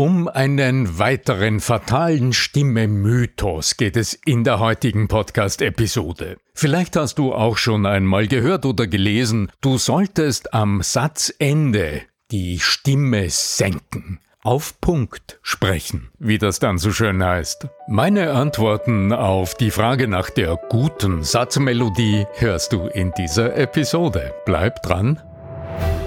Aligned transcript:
Um 0.00 0.28
einen 0.28 0.98
weiteren 0.98 1.60
fatalen 1.60 2.32
Stimme-Mythos 2.32 3.76
geht 3.76 3.98
es 3.98 4.14
in 4.14 4.44
der 4.44 4.58
heutigen 4.58 5.08
Podcast-Episode. 5.08 6.38
Vielleicht 6.54 6.96
hast 6.96 7.18
du 7.18 7.34
auch 7.34 7.58
schon 7.58 7.84
einmal 7.84 8.26
gehört 8.26 8.64
oder 8.64 8.86
gelesen, 8.86 9.52
du 9.60 9.76
solltest 9.76 10.54
am 10.54 10.80
Satzende 10.80 12.00
die 12.30 12.60
Stimme 12.60 13.28
senken 13.28 14.20
auf 14.42 14.80
Punkt 14.80 15.38
sprechen, 15.42 16.08
wie 16.18 16.38
das 16.38 16.60
dann 16.60 16.78
so 16.78 16.92
schön 16.92 17.22
heißt. 17.22 17.66
Meine 17.86 18.30
Antworten 18.30 19.12
auf 19.12 19.54
die 19.54 19.70
Frage 19.70 20.08
nach 20.08 20.30
der 20.30 20.58
guten 20.70 21.24
Satzmelodie 21.24 22.24
hörst 22.38 22.72
du 22.72 22.86
in 22.86 23.12
dieser 23.18 23.54
Episode. 23.54 24.32
Bleib 24.46 24.82
dran. 24.82 25.20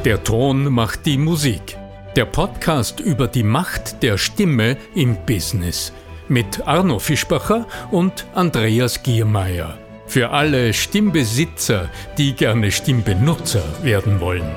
Der 0.03 0.23
Ton 0.23 0.73
macht 0.73 1.05
die 1.05 1.19
Musik. 1.19 1.77
Der 2.15 2.25
Podcast 2.25 2.99
über 2.99 3.27
die 3.27 3.41
Macht 3.41 4.03
der 4.03 4.19
Stimme 4.19 4.77
im 4.93 5.17
Business 5.25 5.91
mit 6.27 6.67
Arno 6.67 6.99
Fischbacher 6.99 7.65
und 7.89 8.27
Andreas 8.35 9.01
Giermeier. 9.01 9.79
Für 10.05 10.29
alle 10.29 10.73
Stimmbesitzer, 10.73 11.89
die 12.19 12.33
gerne 12.33 12.71
Stimmbenutzer 12.71 13.63
werden 13.81 14.19
wollen. 14.19 14.47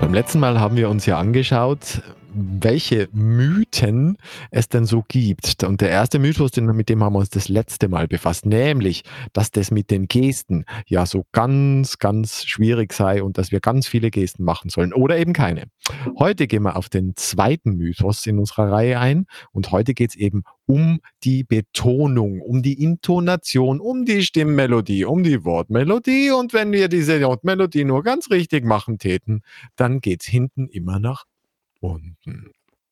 Beim 0.00 0.12
letzten 0.12 0.40
Mal 0.40 0.58
haben 0.58 0.76
wir 0.76 0.90
uns 0.90 1.06
ja 1.06 1.16
angeschaut, 1.20 2.02
welche 2.34 3.08
Mythen 3.12 4.18
es 4.50 4.68
denn 4.68 4.84
so 4.84 5.04
gibt. 5.06 5.62
Und 5.64 5.80
der 5.80 5.90
erste 5.90 6.18
Mythos, 6.18 6.50
mit 6.56 6.88
dem 6.88 7.02
haben 7.02 7.14
wir 7.14 7.20
uns 7.20 7.30
das 7.30 7.48
letzte 7.48 7.88
Mal 7.88 8.08
befasst, 8.08 8.46
nämlich, 8.46 9.02
dass 9.32 9.50
das 9.50 9.70
mit 9.70 9.90
den 9.90 10.08
Gesten 10.08 10.64
ja 10.86 11.06
so 11.06 11.24
ganz, 11.32 11.98
ganz 11.98 12.44
schwierig 12.44 12.92
sei 12.92 13.22
und 13.22 13.38
dass 13.38 13.52
wir 13.52 13.60
ganz 13.60 13.86
viele 13.86 14.10
Gesten 14.10 14.44
machen 14.44 14.70
sollen 14.70 14.92
oder 14.92 15.18
eben 15.18 15.32
keine. 15.32 15.64
Heute 16.18 16.46
gehen 16.46 16.62
wir 16.62 16.76
auf 16.76 16.88
den 16.88 17.14
zweiten 17.16 17.76
Mythos 17.76 18.26
in 18.26 18.38
unserer 18.38 18.70
Reihe 18.70 18.98
ein 18.98 19.26
und 19.52 19.70
heute 19.70 19.94
geht 19.94 20.10
es 20.10 20.16
eben 20.16 20.42
um 20.66 21.00
die 21.22 21.44
Betonung, 21.44 22.40
um 22.40 22.62
die 22.62 22.82
Intonation, 22.82 23.80
um 23.80 24.04
die 24.04 24.22
Stimmmelodie, 24.22 25.04
um 25.04 25.22
die 25.22 25.44
Wortmelodie 25.44 26.30
und 26.30 26.52
wenn 26.52 26.72
wir 26.72 26.88
diese 26.88 27.20
Wortmelodie 27.20 27.84
nur 27.84 28.02
ganz 28.02 28.30
richtig 28.30 28.64
machen 28.64 28.98
täten, 28.98 29.42
dann 29.76 30.00
geht 30.00 30.22
es 30.22 30.26
hinten 30.26 30.68
immer 30.68 30.98
nach 30.98 31.24
unten. 31.84 32.50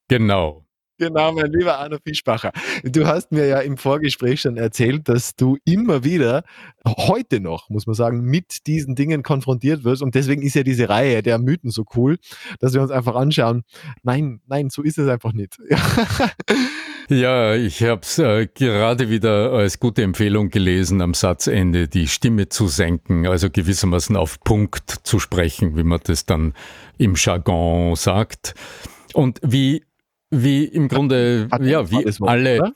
Genau. 0.09 0.67
Genau, 1.03 1.33
mein 1.33 1.51
lieber 1.51 1.81
Arno 1.81 1.97
Fischbacher. 2.07 2.53
Du 2.85 3.09
hast 3.09 3.33
mir 3.33 3.45
ja 3.49 3.59
im 3.59 3.77
Vorgespräch 3.77 4.43
schon 4.43 4.57
erzählt, 4.57 5.09
dass 5.09 5.35
du 5.35 5.59
immer 5.65 6.05
wieder, 6.05 6.45
heute 6.87 7.41
noch, 7.41 7.69
muss 7.71 7.89
man 7.89 7.95
sagen, 7.95 8.21
mit 8.23 8.69
diesen 8.69 8.95
Dingen 8.95 9.25
konfrontiert 9.25 9.83
wirst. 9.83 10.01
Und 10.01 10.15
deswegen 10.15 10.43
ist 10.43 10.55
ja 10.55 10.63
diese 10.63 10.89
Reihe 10.89 11.21
der 11.25 11.41
Mythen 11.41 11.71
so 11.71 11.85
cool, 11.97 12.19
dass 12.61 12.73
wir 12.73 12.83
uns 12.83 12.93
einfach 12.93 13.17
anschauen. 13.17 13.65
Nein, 14.05 14.43
nein, 14.47 14.71
so 14.71 14.83
ist 14.83 14.97
es 14.97 15.09
einfach 15.09 15.33
nicht. 15.33 15.59
Ja, 17.09 17.57
ich 17.57 17.83
habe 17.83 18.01
es 18.03 18.19
äh, 18.19 18.47
gerade 18.47 19.11
wieder 19.11 19.53
als 19.53 19.81
gute 19.81 20.03
Empfehlung 20.03 20.49
gelesen, 20.49 21.03
am 21.03 21.15
Satzende 21.15 21.89
die 21.89 22.07
Stimme 22.07 22.49
zu 22.49 22.69
senken, 22.69 23.27
also 23.27 23.51
gewissermaßen 23.51 24.17
auf 24.17 24.41
Punkt 24.41 25.01
zu 25.03 25.19
sprechen, 25.19 25.77
wie 25.77 25.83
man 25.83 26.01
das 26.05 26.27
dann 26.27 26.55
im 26.99 27.15
Jargon 27.17 27.97
sagt. 27.97 28.55
Und 29.13 29.41
wie, 29.43 29.85
wie 30.33 30.65
im 30.65 30.89
Grunde, 30.89 31.47
Kadenz 31.51 31.71
ja, 31.71 31.91
wie 31.91 32.05
Wort, 32.05 32.29
alle. 32.29 32.59
Oder? 32.61 32.75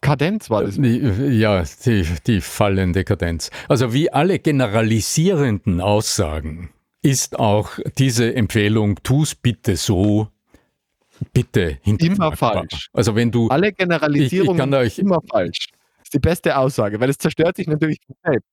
Kadenz 0.00 0.50
war 0.50 0.64
das. 0.64 0.76
Ja, 0.76 1.62
die, 1.84 2.04
die 2.26 2.40
fallende 2.40 3.04
Kadenz. 3.04 3.50
Also 3.68 3.92
wie 3.92 4.12
alle 4.12 4.38
generalisierenden 4.38 5.80
Aussagen 5.80 6.70
ist 7.02 7.38
auch 7.38 7.78
diese 7.96 8.34
Empfehlung, 8.34 8.98
tu 9.02 9.22
es 9.22 9.34
bitte 9.34 9.76
so, 9.76 10.28
bitte 11.32 11.78
Immer 11.84 12.36
falsch. 12.36 12.88
Also 12.92 13.14
wenn 13.14 13.30
du. 13.30 13.48
Alle 13.48 13.72
Generalisierungen 13.72 14.90
sind 14.90 14.98
immer 14.98 15.20
falsch. 15.30 15.68
Das 15.98 16.06
ist 16.06 16.14
die 16.14 16.18
beste 16.18 16.56
Aussage, 16.56 16.98
weil 16.98 17.10
es 17.10 17.18
zerstört 17.18 17.56
sich 17.56 17.68
natürlich 17.68 17.98
selbst. 18.24 18.48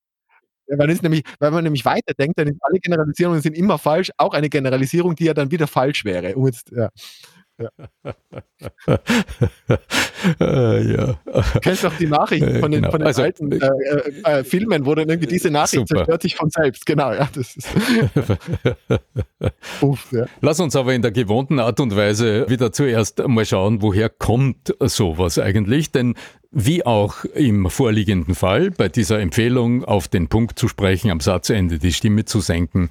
Ja, 0.70 0.78
weil, 0.78 0.88
nämlich, 1.02 1.24
weil 1.40 1.52
man 1.52 1.64
nämlich 1.64 1.86
weiterdenkt, 1.86 2.38
dann 2.38 2.48
sind 2.48 2.60
alle 2.62 2.80
Generalisierungen 2.80 3.42
sind 3.42 3.56
immer 3.58 3.78
falsch, 3.78 4.12
auch 4.18 4.34
eine 4.34 4.50
Generalisierung, 4.50 5.16
die 5.16 5.24
ja 5.24 5.34
dann 5.34 5.50
wieder 5.50 5.66
falsch 5.66 6.04
wäre. 6.04 6.36
Um 6.36 6.46
jetzt, 6.46 6.72
ja. 6.72 6.90
Ja. 7.60 7.70
äh, 10.40 10.92
ja. 10.94 11.20
Du 11.26 11.60
kennst 11.62 11.84
doch 11.84 11.98
die 11.98 12.06
Nachrichten 12.06 12.60
von 12.60 12.72
den, 12.72 12.82
genau. 12.82 12.92
von 12.92 13.00
den 13.00 13.08
also, 13.08 13.24
alten 13.24 13.52
äh, 13.52 13.66
äh, 13.66 14.22
äh, 14.24 14.44
Filmen, 14.44 14.86
wo 14.86 14.94
dann 14.94 15.10
irgendwie 15.10 15.28
diese 15.28 15.50
Nachricht 15.50 15.88
super. 15.88 15.96
zerstört 15.96 16.22
sich 16.22 16.36
von 16.36 16.52
selbst. 16.52 16.86
Genau, 16.86 17.14
ja. 17.14 17.28
Das 17.34 17.56
ist 17.56 17.68
Uff, 19.82 20.12
ja. 20.12 20.26
Lass 20.42 20.60
uns 20.60 20.76
aber 20.76 20.94
in 20.94 21.02
der 21.02 21.12
gewohnten 21.12 21.60
Art 21.60 21.80
und 21.80 21.96
Weise 21.96 22.48
wieder 22.48 22.72
zuerst 22.72 23.28
mal 23.28 23.46
schauen, 23.46 23.82
woher 23.82 24.10
kommt 24.10 24.76
sowas 24.80 25.40
eigentlich? 25.40 25.92
Denn 25.92 26.14
wie 26.52 26.86
auch 26.86 27.26
im 27.26 27.70
vorliegenden 27.70 28.36
Fall, 28.36 28.72
bei 28.72 28.88
dieser 28.88 29.20
Empfehlung 29.20 29.84
auf 29.84 30.08
den 30.08 30.28
Punkt 30.28 30.60
zu 30.60 30.68
sprechen, 30.68 31.10
am 31.10 31.20
Satzende 31.20 31.80
die 31.80 31.94
Stimme 31.94 32.26
zu 32.26 32.40
senken, 32.40 32.90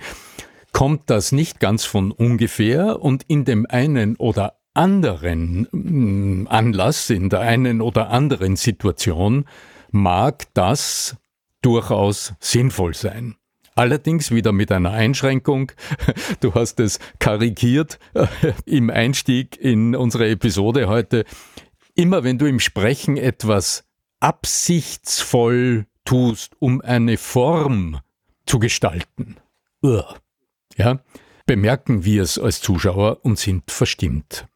kommt 0.77 1.09
das 1.09 1.33
nicht 1.33 1.59
ganz 1.59 1.87
von 1.87 2.13
ungefähr 2.13 3.01
und 3.01 3.23
in 3.29 3.47
dem 3.47 3.65
einen 3.67 4.15
oder 4.17 4.59
anderen 4.75 5.67
mm, 5.73 6.49
Anlass, 6.49 7.09
in 7.09 7.31
der 7.31 7.41
einen 7.41 7.81
oder 7.81 8.11
anderen 8.11 8.57
Situation 8.57 9.47
mag 9.91 10.45
das 10.53 11.17
durchaus 11.63 12.35
sinnvoll 12.41 12.93
sein. 12.93 13.37
Allerdings 13.75 14.33
wieder 14.33 14.53
mit 14.53 14.71
einer 14.71 14.91
Einschränkung. 14.91 15.73
Du 16.41 16.53
hast 16.53 16.79
es 16.79 16.99
karikiert 17.21 17.99
äh, 18.13 18.27
im 18.67 18.91
Einstieg 18.91 19.59
in 19.59 19.97
unsere 19.97 20.29
Episode 20.29 20.89
heute. 20.89 21.25
Immer 21.95 22.23
wenn 22.23 22.37
du 22.37 22.45
im 22.45 22.61
Sprechen 22.61 23.17
etwas 23.17 23.87
absichtsvoll 24.21 25.87
tust, 26.05 26.53
um 26.59 26.83
eine 26.83 27.17
Form 27.17 28.01
zu 28.45 28.59
gestalten, 28.59 29.37
ja, 30.77 31.01
bemerken 31.47 32.05
wir 32.05 32.23
es 32.23 32.39
als 32.39 32.61
Zuschauer 32.61 33.25
und 33.25 33.39
sind 33.39 33.71
verstimmt. 33.71 34.47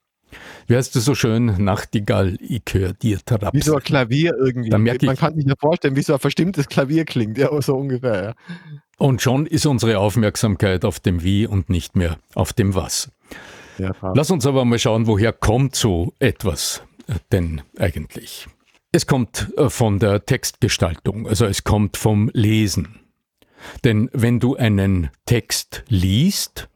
Wie 0.66 0.76
heißt 0.76 0.94
es 0.94 1.04
so 1.04 1.14
schön? 1.14 1.46
Nachtigall, 1.64 2.36
ich 2.40 2.62
höre 2.70 2.92
dir 2.92 3.18
Traps. 3.24 3.50
Wie 3.52 3.60
so 3.60 3.74
ein 3.74 3.82
Klavier 3.82 4.36
irgendwie. 4.38 4.70
Man 4.70 4.86
ich, 4.86 5.18
kann 5.18 5.34
sich 5.34 5.44
ja 5.44 5.54
vorstellen, 5.58 5.96
wie 5.96 6.02
so 6.02 6.12
ein 6.12 6.20
verstimmtes 6.20 6.68
Klavier 6.68 7.04
klingt, 7.04 7.38
ja, 7.38 7.48
so 7.60 7.76
ungefähr. 7.76 8.22
Ja. 8.22 8.34
Und 8.98 9.22
schon 9.22 9.46
ist 9.46 9.66
unsere 9.66 9.98
Aufmerksamkeit 9.98 10.84
auf 10.84 11.00
dem 11.00 11.22
Wie 11.22 11.46
und 11.46 11.70
nicht 11.70 11.96
mehr 11.96 12.18
auf 12.34 12.52
dem 12.52 12.74
Was. 12.74 13.10
Ja, 13.78 13.92
Lass 14.14 14.30
uns 14.30 14.46
aber 14.46 14.64
mal 14.64 14.78
schauen, 14.78 15.06
woher 15.06 15.32
kommt 15.32 15.74
so 15.74 16.12
etwas 16.18 16.82
äh, 17.06 17.14
denn 17.32 17.62
eigentlich? 17.78 18.46
Es 18.92 19.06
kommt 19.06 19.52
äh, 19.56 19.70
von 19.70 19.98
der 19.98 20.26
Textgestaltung, 20.26 21.26
also 21.26 21.46
es 21.46 21.64
kommt 21.64 21.96
vom 21.96 22.30
Lesen. 22.34 23.00
Denn 23.84 24.10
wenn 24.12 24.40
du 24.40 24.56
einen 24.56 25.10
Text 25.26 25.84
liest, 25.88 26.68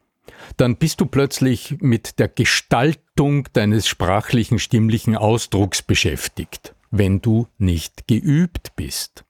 dann 0.57 0.77
bist 0.77 1.01
du 1.01 1.05
plötzlich 1.05 1.77
mit 1.79 2.19
der 2.19 2.27
Gestaltung 2.27 3.47
deines 3.53 3.87
sprachlichen, 3.87 4.59
stimmlichen 4.59 5.15
Ausdrucks 5.15 5.81
beschäftigt, 5.81 6.75
wenn 6.91 7.21
du 7.21 7.47
nicht 7.57 8.07
geübt 8.07 8.75
bist. 8.75 9.25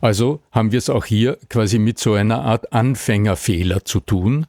Also 0.00 0.40
haben 0.50 0.72
wir 0.72 0.78
es 0.78 0.90
auch 0.90 1.04
hier 1.04 1.38
quasi 1.48 1.78
mit 1.78 1.98
so 1.98 2.14
einer 2.14 2.42
Art 2.42 2.72
Anfängerfehler 2.72 3.84
zu 3.84 4.00
tun. 4.00 4.46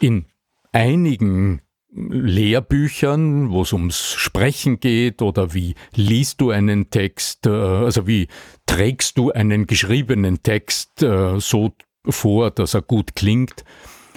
In 0.00 0.26
einigen 0.72 1.62
Lehrbüchern, 1.90 3.50
wo 3.50 3.62
es 3.62 3.72
ums 3.72 4.12
Sprechen 4.12 4.78
geht 4.78 5.22
oder 5.22 5.54
wie 5.54 5.74
liest 5.94 6.40
du 6.40 6.50
einen 6.50 6.90
Text, 6.90 7.46
äh, 7.46 7.50
also 7.50 8.06
wie 8.06 8.28
trägst 8.66 9.16
du 9.16 9.30
einen 9.32 9.66
geschriebenen 9.66 10.42
Text 10.42 11.02
äh, 11.02 11.40
so 11.40 11.72
vor, 12.06 12.50
dass 12.50 12.74
er 12.74 12.82
gut 12.82 13.16
klingt, 13.16 13.64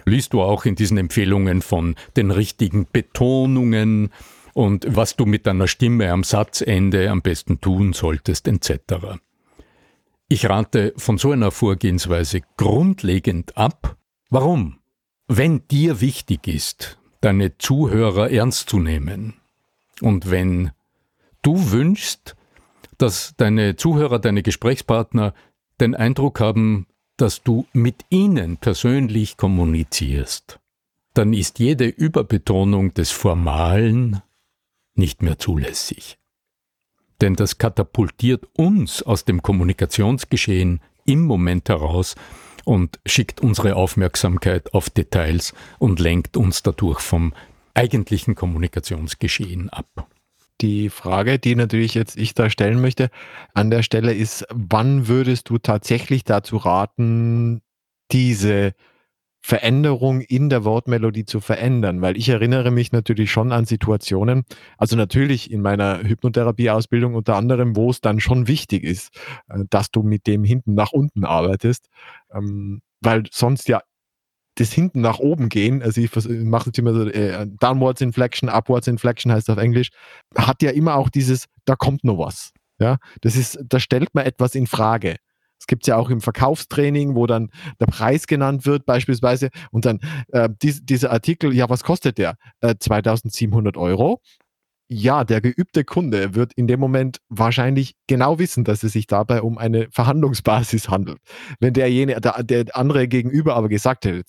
liest 0.05 0.33
du 0.33 0.41
auch 0.41 0.65
in 0.65 0.75
diesen 0.75 0.97
Empfehlungen 0.97 1.61
von 1.61 1.95
den 2.17 2.31
richtigen 2.31 2.87
Betonungen 2.91 4.11
und 4.53 4.85
was 4.89 5.15
du 5.15 5.25
mit 5.25 5.47
deiner 5.47 5.67
Stimme 5.67 6.11
am 6.11 6.23
Satzende 6.23 7.09
am 7.09 7.21
besten 7.21 7.61
tun 7.61 7.93
solltest, 7.93 8.47
etc. 8.47 9.19
Ich 10.27 10.49
rate 10.49 10.93
von 10.97 11.17
so 11.17 11.31
einer 11.31 11.51
Vorgehensweise 11.51 12.41
grundlegend 12.57 13.57
ab. 13.57 13.97
Warum? 14.29 14.79
Wenn 15.27 15.67
dir 15.69 16.01
wichtig 16.01 16.47
ist, 16.47 17.00
deine 17.21 17.57
Zuhörer 17.57 18.31
ernst 18.31 18.69
zu 18.69 18.79
nehmen. 18.79 19.35
Und 20.01 20.29
wenn 20.29 20.71
du 21.41 21.71
wünschst, 21.71 22.35
dass 22.97 23.33
deine 23.37 23.75
Zuhörer, 23.75 24.19
deine 24.19 24.43
Gesprächspartner 24.43 25.33
den 25.79 25.95
Eindruck 25.95 26.39
haben, 26.39 26.87
dass 27.17 27.43
du 27.43 27.65
mit 27.73 28.05
ihnen 28.09 28.57
persönlich 28.57 29.37
kommunizierst, 29.37 30.59
dann 31.13 31.33
ist 31.33 31.59
jede 31.59 31.85
Überbetonung 31.85 32.93
des 32.93 33.11
Formalen 33.11 34.21
nicht 34.95 35.21
mehr 35.21 35.37
zulässig. 35.37 36.17
Denn 37.21 37.35
das 37.35 37.57
katapultiert 37.57 38.47
uns 38.57 39.03
aus 39.03 39.25
dem 39.25 39.43
Kommunikationsgeschehen 39.43 40.81
im 41.05 41.25
Moment 41.25 41.69
heraus 41.69 42.15
und 42.65 42.99
schickt 43.05 43.41
unsere 43.41 43.75
Aufmerksamkeit 43.75 44.73
auf 44.73 44.89
Details 44.89 45.53
und 45.79 45.99
lenkt 45.99 46.37
uns 46.37 46.63
dadurch 46.63 46.99
vom 46.99 47.33
eigentlichen 47.73 48.35
Kommunikationsgeschehen 48.35 49.69
ab. 49.69 50.07
Die 50.61 50.89
Frage, 50.89 51.39
die 51.39 51.55
natürlich 51.55 51.95
jetzt 51.95 52.17
ich 52.17 52.35
da 52.35 52.49
stellen 52.49 52.81
möchte, 52.81 53.09
an 53.53 53.71
der 53.71 53.81
Stelle 53.81 54.13
ist, 54.13 54.45
wann 54.49 55.07
würdest 55.07 55.49
du 55.49 55.57
tatsächlich 55.57 56.23
dazu 56.23 56.57
raten, 56.57 57.61
diese 58.11 58.73
Veränderung 59.43 60.21
in 60.21 60.49
der 60.49 60.63
Wortmelodie 60.63 61.25
zu 61.25 61.39
verändern, 61.39 62.01
weil 62.01 62.15
ich 62.15 62.29
erinnere 62.29 62.71
mich 62.71 62.91
natürlich 62.91 63.31
schon 63.31 63.51
an 63.51 63.65
Situationen, 63.65 64.43
also 64.77 64.95
natürlich 64.95 65.51
in 65.51 65.61
meiner 65.61 66.03
Hypnotherapieausbildung 66.03 67.15
unter 67.15 67.35
anderem, 67.35 67.75
wo 67.75 67.89
es 67.89 68.01
dann 68.01 68.19
schon 68.19 68.47
wichtig 68.47 68.83
ist, 68.83 69.09
äh, 69.49 69.63
dass 69.69 69.91
du 69.91 70.03
mit 70.03 70.27
dem 70.27 70.43
hinten 70.43 70.75
nach 70.75 70.91
unten 70.91 71.25
arbeitest, 71.25 71.87
ähm, 72.33 72.81
weil 73.01 73.23
sonst 73.31 73.67
ja 73.67 73.81
das 74.55 74.71
hinten 74.71 75.01
nach 75.01 75.19
oben 75.19 75.49
gehen, 75.49 75.81
also 75.81 76.01
ich 76.01 76.11
mache 76.43 76.67
jetzt 76.67 76.77
immer 76.77 76.93
so 76.93 77.07
äh, 77.07 77.47
Downwards 77.59 78.01
Inflection, 78.01 78.49
Upwards 78.49 78.87
Inflection 78.87 79.31
heißt 79.31 79.49
auf 79.49 79.57
Englisch, 79.57 79.89
hat 80.37 80.61
ja 80.61 80.71
immer 80.71 80.95
auch 80.95 81.09
dieses, 81.09 81.45
da 81.65 81.75
kommt 81.75 82.03
noch 82.03 82.17
was. 82.17 82.51
Ja, 82.77 82.97
das 83.21 83.35
ist, 83.35 83.59
da 83.63 83.79
stellt 83.79 84.13
man 84.13 84.25
etwas 84.25 84.55
in 84.55 84.67
Frage. 84.67 85.17
Es 85.61 85.67
gibt 85.67 85.85
ja 85.85 85.95
auch 85.95 86.09
im 86.09 86.21
Verkaufstraining, 86.21 87.13
wo 87.13 87.27
dann 87.27 87.51
der 87.79 87.85
Preis 87.85 88.25
genannt 88.25 88.65
wird, 88.65 88.87
beispielsweise, 88.87 89.49
und 89.69 89.85
dann 89.85 89.99
äh, 90.29 90.49
dies, 90.59 90.83
dieser 90.83 91.11
Artikel, 91.11 91.53
ja, 91.53 91.69
was 91.69 91.83
kostet 91.83 92.17
der? 92.17 92.35
Äh, 92.61 92.75
2700 92.79 93.77
Euro. 93.77 94.21
Ja, 94.89 95.23
der 95.23 95.39
geübte 95.39 95.85
Kunde 95.85 96.33
wird 96.33 96.51
in 96.53 96.65
dem 96.65 96.79
Moment 96.79 97.19
wahrscheinlich 97.29 97.93
genau 98.07 98.39
wissen, 98.39 98.63
dass 98.63 98.81
es 98.81 98.93
sich 98.93 99.05
dabei 99.05 99.43
um 99.43 99.59
eine 99.59 99.87
Verhandlungsbasis 99.91 100.89
handelt. 100.89 101.19
Wenn 101.59 101.75
derjenige, 101.75 102.19
der, 102.19 102.43
der 102.43 102.75
andere 102.75 103.07
gegenüber 103.07 103.55
aber 103.55 103.69
gesagt 103.69 104.05
hätte, 104.05 104.23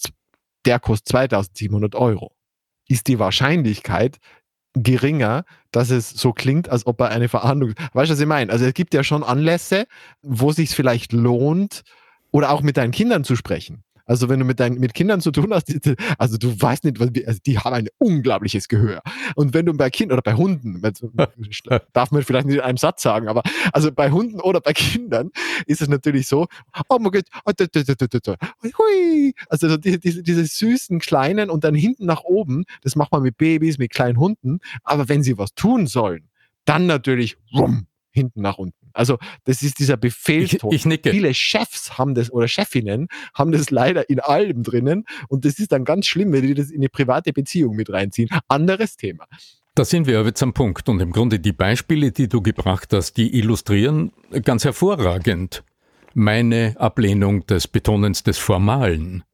der 0.67 0.81
kostet 0.81 1.09
2700 1.09 1.95
Euro, 1.95 2.37
ist 2.89 3.09
die 3.09 3.19
Wahrscheinlichkeit, 3.19 4.19
geringer, 4.75 5.45
dass 5.71 5.91
es 5.91 6.11
so 6.11 6.33
klingt, 6.33 6.69
als 6.69 6.87
ob 6.87 7.01
er 7.01 7.11
eine 7.11 7.29
Verhandlung. 7.29 7.75
Weißt 7.93 8.11
du, 8.11 8.15
was 8.15 8.21
ich 8.21 8.27
meine? 8.27 8.53
Also 8.53 8.65
es 8.65 8.75
gibt 8.75 8.95
ja 8.95 9.05
schon 9.05 9.23
Anlässe, 9.23 9.87
wo 10.23 10.51
es 10.51 10.57
sich 10.57 10.71
vielleicht 10.71 11.13
lohnt, 11.13 11.83
oder 12.33 12.51
auch 12.51 12.63
mit 12.63 12.77
deinen 12.77 12.93
Kindern 12.93 13.25
zu 13.25 13.37
sprechen. 13.37 13.85
Also 14.07 14.29
wenn 14.29 14.39
du 14.39 14.45
mit 14.45 14.61
deinen 14.61 14.79
mit 14.79 14.95
Kindern 14.95 15.21
zu 15.21 15.31
tun 15.31 15.53
hast, 15.53 15.73
also 16.19 16.37
du 16.37 16.61
weißt 16.61 16.85
nicht, 16.85 17.01
also 17.01 17.41
die 17.47 17.59
haben 17.59 17.75
ein 17.75 17.89
unglaubliches 17.99 18.69
Gehör. 18.69 19.03
Und 19.35 19.55
wenn 19.55 19.67
du 19.67 19.75
bei 19.75 19.91
Kindern 19.91 20.19
oder 20.19 20.31
bei 20.31 20.37
Hunden, 20.37 20.83
darf 21.93 22.11
man 22.11 22.23
vielleicht 22.23 22.47
nicht 22.47 22.57
in 22.57 22.63
einem 22.63 22.77
Satz 22.77 23.03
sagen, 23.03 23.29
aber 23.29 23.43
also 23.73 23.93
bei 23.93 24.11
Hunden 24.11 24.41
oder 24.41 24.61
bei 24.61 24.73
Kindern 24.73 25.31
ist 25.67 25.83
es 25.83 25.89
natürlich 25.89 26.27
so, 26.29 26.47
oh 26.89 26.99
mein 26.99 27.13
Gott, 27.13 27.27
also 29.49 29.77
diese, 29.77 29.99
diese, 29.99 30.23
diese 30.23 30.45
süßen 30.45 30.99
kleinen 30.99 31.51
und 31.51 31.65
dann 31.65 31.75
hinten 31.75 32.07
nach 32.07 32.23
oben, 32.25 32.65
das 32.83 32.97
macht 32.97 33.13
man 33.13 33.23
mit 33.23 33.37
Babys, 33.37 33.79
mit 33.79 33.91
kleinen 33.91 34.19
Hunden, 34.19 34.61
aber 34.83 35.09
wenn 35.09 35.23
sie 35.23 35.39
was 35.39 35.55
tun 35.55 35.87
sollen, 35.87 36.29
dann 36.65 36.87
natürlich 36.87 37.37
rum, 37.53 37.87
hinten 38.13 38.43
nach 38.43 38.59
unten. 38.59 38.91
Also 38.93 39.19
das 39.45 39.63
ist 39.63 39.79
dieser 39.79 39.97
Befehlston. 39.97 40.71
Ich, 40.71 40.81
ich 40.81 40.87
nicke. 40.87 41.11
Viele 41.11 41.35
Chefs 41.35 41.99
haben 41.99 42.15
das 42.15 42.31
oder 42.31 42.49
Chefinnen 42.49 43.09
haben 43.35 43.53
das 43.53 43.71
leider 43.71 44.09
in 44.09 44.21
allem 44.21 44.63
drinnen 44.63 45.05
und 45.29 45.45
das 45.45 45.59
ist 45.59 45.73
dann 45.73 45.85
ganz 45.85 46.07
schlimm, 46.07 46.33
wenn 46.33 46.43
die 46.43 46.55
das 46.55 46.71
in 46.71 46.81
eine 46.81 46.89
private 46.89 47.33
Beziehung 47.33 47.75
mit 47.77 47.91
reinziehen. 47.91 48.29
Anderes 48.49 48.97
Thema. 48.97 49.27
Da 49.75 49.87
sind 49.87 50.07
wir 50.07 50.23
jetzt 50.25 50.43
am 50.43 50.53
Punkt 50.53 50.89
und 50.91 51.01
im 51.01 51.13
Grunde 51.13 51.41
die 51.41 51.53
Beispiele, 51.53 52.13
die 52.13 52.29
du 52.29 52.43
gebracht 52.43 52.93
hast, 52.93 53.17
die 53.17 53.39
illustrieren 53.39 54.13
ganz 54.45 54.65
hervorragend 54.65 55.65
meine 56.15 56.75
Ablehnung 56.79 57.47
des 57.47 57.69
Betonens 57.69 58.23
des 58.23 58.37
Formalen. 58.37 59.25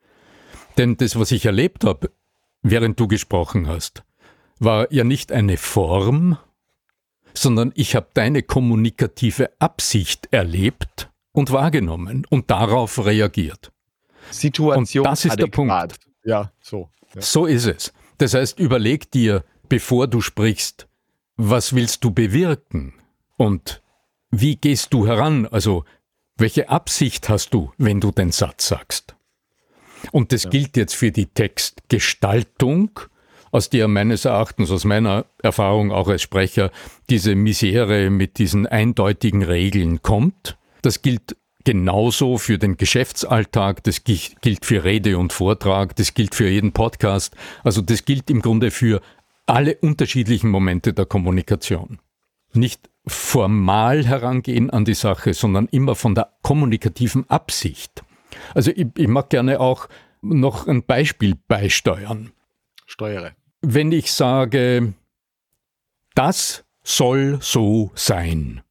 Denn 0.77 0.97
das, 0.97 1.19
was 1.19 1.33
ich 1.33 1.45
erlebt 1.45 1.85
habe, 1.85 2.13
während 2.63 3.01
du 3.01 3.09
gesprochen 3.09 3.67
hast, 3.67 4.05
war 4.61 4.93
ja 4.93 5.03
nicht 5.03 5.33
eine 5.33 5.57
Form, 5.57 6.39
sondern 7.35 7.73
ich 7.75 7.95
habe 7.95 8.09
deine 8.15 8.43
kommunikative 8.43 9.51
Absicht 9.59 10.29
erlebt 10.31 11.11
und 11.33 11.53
wahrgenommen 11.53 12.27
und 12.31 12.51
darauf 12.51 13.05
reagiert. 13.05 13.73
Situation. 14.31 15.07
Und 15.07 15.13
das 15.13 15.25
ist 15.25 15.33
adäquat. 15.33 15.49
der 15.49 15.51
Punkt. 15.51 16.01
Ja, 16.25 16.53
so. 16.61 16.91
Ja. 17.15 17.21
So 17.21 17.47
ist 17.47 17.67
es. 17.67 17.93
Das 18.19 18.35
heißt, 18.35 18.59
überleg 18.59 19.11
dir, 19.11 19.45
bevor 19.69 20.09
du 20.09 20.21
sprichst, 20.21 20.89
was 21.37 21.75
willst 21.75 22.05
du 22.05 22.11
bewirken 22.11 22.95
und 23.37 23.83
wie 24.31 24.57
gehst 24.57 24.93
du 24.93 25.07
heran? 25.07 25.47
Also, 25.47 25.85
welche 26.37 26.69
Absicht 26.69 27.29
hast 27.29 27.55
du, 27.55 27.73
wenn 27.79 28.01
du 28.01 28.11
den 28.11 28.33
Satz 28.33 28.69
sagst? 28.69 29.15
Und 30.13 30.33
das 30.33 30.45
ja. 30.45 30.51
gilt 30.51 30.77
jetzt 30.77 30.95
für 30.95 31.11
die 31.11 31.27
Textgestaltung 31.27 33.01
aus 33.51 33.71
der 33.71 33.89
meines 33.89 34.25
Erachtens, 34.25 34.71
aus 34.71 34.85
meiner 34.85 35.27
Erfahrung 35.43 35.93
auch 35.93 36.09
als 36.09 36.23
Sprecher, 36.23 36.71
diese 37.11 37.35
Misere 37.35 38.11
mit 38.11 38.39
diesen 38.39 38.67
eindeutigen 38.67 39.43
Regeln 39.43 40.03
kommt. 40.03 40.59
Das 40.83 41.03
gilt 41.03 41.37
genauso 41.65 42.39
für 42.39 42.59
den 42.59 42.77
Geschäftsalltag, 42.77 43.83
das 43.85 44.05
gilt 44.05 44.65
für 44.65 44.85
Rede 44.85 45.19
und 45.19 45.33
Vortrag, 45.33 45.97
das 45.97 46.15
gilt 46.15 46.35
für 46.35 46.49
jeden 46.49 46.73
Podcast. 46.73 47.37
Also 47.63 47.83
das 47.83 48.05
gilt 48.05 48.31
im 48.31 48.41
Grunde 48.41 48.71
für 48.71 49.01
alle 49.47 49.77
unterschiedlichen 49.77 50.51
Momente 50.51 50.93
der 50.93 51.07
Kommunikation. 51.07 51.99
Nicht 52.53 52.89
formal 53.07 54.07
herangehen 54.07 54.71
an 54.71 54.85
die 54.85 54.95
Sache, 54.95 55.35
sondern 55.35 55.67
immer 55.67 55.95
von 55.95 56.15
der 56.15 56.33
kommunikativen 56.43 57.29
Absicht. 57.29 58.03
Also 58.55 58.71
ich, 58.71 58.87
ich 58.97 59.09
mag 59.09 59.31
gerne 59.31 59.61
auch 59.61 59.89
noch 60.21 60.67
ein 60.67 60.85
Beispiel 60.85 61.35
beisteuern. 61.49 62.33
Steuere. 62.87 63.33
Wenn 63.61 63.93
ich 63.93 64.13
sage, 64.13 64.95
das 66.15 66.65
soll 66.83 67.39
so 67.41 67.91
sein. 67.95 68.63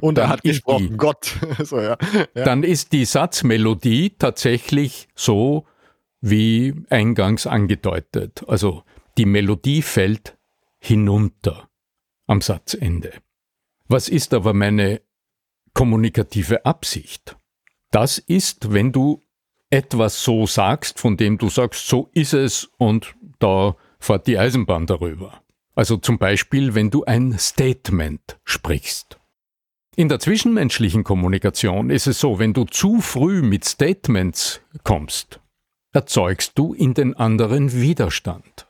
Und 0.00 0.18
er 0.18 0.28
hat 0.28 0.42
gesprochen, 0.42 0.90
die, 0.90 0.96
Gott. 0.96 1.36
so, 1.62 1.80
ja. 1.80 1.96
Ja. 2.34 2.44
Dann 2.44 2.62
ist 2.62 2.92
die 2.92 3.04
Satzmelodie 3.04 4.10
tatsächlich 4.18 5.08
so 5.14 5.66
wie 6.20 6.74
eingangs 6.90 7.46
angedeutet. 7.46 8.44
Also 8.46 8.84
die 9.18 9.26
Melodie 9.26 9.82
fällt 9.82 10.36
hinunter 10.78 11.68
am 12.26 12.40
Satzende. 12.40 13.12
Was 13.88 14.08
ist 14.08 14.34
aber 14.34 14.52
meine 14.52 15.00
kommunikative 15.74 16.64
Absicht? 16.64 17.36
Das 17.90 18.18
ist, 18.18 18.72
wenn 18.72 18.92
du 18.92 19.22
etwas 19.76 20.24
so 20.24 20.46
sagst, 20.46 20.98
von 20.98 21.18
dem 21.18 21.36
du 21.36 21.50
sagst, 21.50 21.86
so 21.86 22.08
ist 22.14 22.32
es 22.32 22.70
und 22.78 23.14
da 23.38 23.76
fährt 23.98 24.26
die 24.26 24.38
Eisenbahn 24.38 24.86
darüber. 24.86 25.42
Also 25.74 25.98
zum 25.98 26.16
Beispiel, 26.16 26.74
wenn 26.74 26.90
du 26.90 27.04
ein 27.04 27.38
Statement 27.38 28.38
sprichst. 28.44 29.20
In 29.94 30.08
der 30.08 30.18
zwischenmenschlichen 30.18 31.04
Kommunikation 31.04 31.90
ist 31.90 32.06
es 32.06 32.18
so, 32.20 32.38
wenn 32.38 32.54
du 32.54 32.64
zu 32.64 33.02
früh 33.02 33.42
mit 33.42 33.66
Statements 33.66 34.62
kommst, 34.82 35.40
erzeugst 35.92 36.52
du 36.58 36.72
in 36.72 36.94
den 36.94 37.12
anderen 37.14 37.72
Widerstand. 37.78 38.66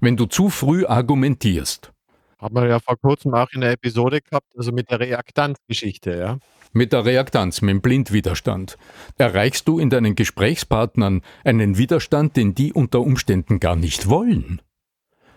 Wenn 0.00 0.16
du 0.16 0.26
zu 0.26 0.48
früh 0.48 0.86
argumentierst. 0.86 1.92
Haben 2.38 2.54
wir 2.54 2.68
ja 2.68 2.78
vor 2.78 2.96
kurzem 2.96 3.34
auch 3.34 3.50
in 3.50 3.62
der 3.62 3.72
Episode 3.72 4.20
gehabt, 4.20 4.46
also 4.56 4.70
mit 4.70 4.92
der 4.92 5.00
Reaktanzgeschichte, 5.00 6.16
ja. 6.16 6.38
Mit 6.72 6.92
der 6.92 7.04
Reaktanz, 7.04 7.62
mit 7.62 7.70
dem 7.70 7.80
Blindwiderstand, 7.80 8.78
erreichst 9.16 9.66
du 9.68 9.78
in 9.78 9.90
deinen 9.90 10.14
Gesprächspartnern 10.14 11.22
einen 11.44 11.78
Widerstand, 11.78 12.36
den 12.36 12.54
die 12.54 12.72
unter 12.72 13.00
Umständen 13.00 13.60
gar 13.60 13.76
nicht 13.76 14.08
wollen, 14.08 14.60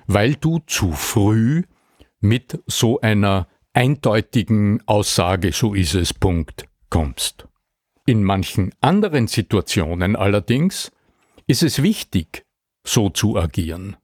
weil 0.08 0.36
du 0.36 0.60
zu 0.68 0.92
früh 0.92 1.64
mit 2.20 2.62
so 2.68 3.00
einer 3.02 3.48
eindeutigen 3.74 4.82
Aussage, 4.86 5.52
so 5.54 5.74
ist 5.74 5.96
es, 5.96 6.14
Punkt, 6.14 6.66
kommst. 6.90 7.48
In 8.06 8.24
manchen 8.24 8.74
anderen 8.82 9.28
Situationen 9.28 10.16
allerdings 10.16 10.92
ist 11.48 11.64
es 11.64 11.82
wichtig, 11.82 12.46
so 12.86 13.10
zu 13.10 13.38
agieren. 13.38 13.96